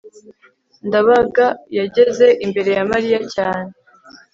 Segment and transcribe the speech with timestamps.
[0.87, 1.47] ndabaga
[1.77, 3.71] yageze imbere ya mariya cyane